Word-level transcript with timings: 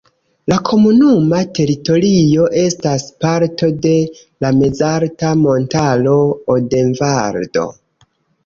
La 0.51 0.55
komunuma 0.69 1.41
teritorio 1.57 2.47
estas 2.63 3.05
parto 3.25 3.69
de 3.85 3.93
la 4.47 4.53
mezalta 4.63 5.33
montaro 5.45 6.17
Odenvaldo. 6.57 7.69